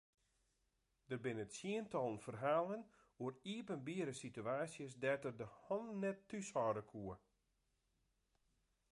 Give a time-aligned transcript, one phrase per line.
[1.11, 2.85] Der binne tsientallen ferhalen
[3.21, 7.15] oer iepenbiere situaasjes dêr't er de hannen net thúshâlde koe.